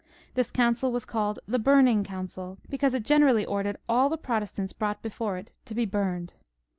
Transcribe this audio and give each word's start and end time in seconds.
This 0.33 0.49
council 0.49 0.91
was 0.91 1.05
called 1.05 1.37
the 1.47 1.59
Burning 1.59 2.03
Council, 2.03 2.57
because 2.71 2.95
it 2.95 3.03
generally 3.03 3.45
ordered 3.45 3.77
aU 3.87 4.09
the 4.09 4.17
Protestants 4.17 4.73
brought 4.73 5.03
before 5.03 5.37
it 5.37 5.51
to 5.65 5.75
be 5.75 5.85
burned. 5.85 6.33